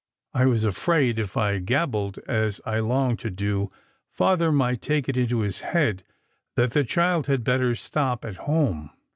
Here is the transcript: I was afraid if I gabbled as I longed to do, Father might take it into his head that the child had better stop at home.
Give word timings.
I 0.33 0.47
was 0.47 0.63
afraid 0.63 1.19
if 1.19 1.37
I 1.37 1.59
gabbled 1.59 2.17
as 2.27 2.59
I 2.65 2.79
longed 2.79 3.19
to 3.19 3.29
do, 3.29 3.71
Father 4.09 4.51
might 4.51 4.81
take 4.81 5.07
it 5.07 5.15
into 5.15 5.41
his 5.41 5.59
head 5.59 6.01
that 6.55 6.71
the 6.71 6.83
child 6.83 7.27
had 7.27 7.43
better 7.43 7.75
stop 7.75 8.25
at 8.25 8.37
home. 8.37 8.89